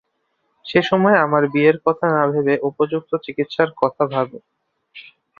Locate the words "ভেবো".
4.11-4.37